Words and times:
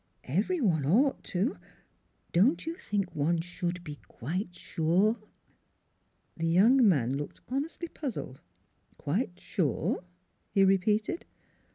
Every 0.23 0.59
one 0.59 0.83
ought 0.83 1.23
to 1.25 1.59
don't 2.33 2.65
you 2.65 2.73
think 2.75 3.13
one 3.15 3.39
should 3.39 3.83
be 3.83 3.97
quite 4.07 4.55
sure?" 4.55 5.17
The 6.35 6.47
young 6.47 6.89
man 6.89 7.15
looked 7.17 7.41
honestly 7.49 7.87
puzzled." 7.87 8.41
Quite 8.97 9.39
sure" 9.39 10.03
he 10.55 10.63
repeated. 10.63 11.25